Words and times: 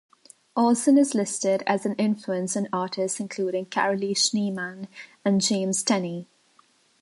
Olson 0.57 0.97
is 0.97 1.13
listed 1.13 1.61
as 1.67 1.85
an 1.85 1.93
influence 1.93 2.57
on 2.57 2.67
artists 2.73 3.19
including 3.19 3.67
Carolee 3.67 4.15
Schneemann 4.17 4.87
and 5.23 5.41
James 5.41 5.83
Tenney. 5.83 6.27